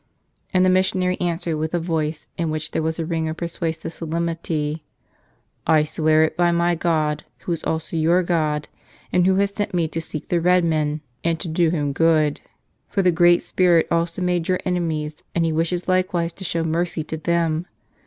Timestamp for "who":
7.41-7.51, 9.27-9.35